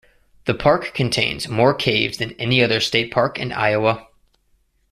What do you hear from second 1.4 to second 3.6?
more caves than any other state park in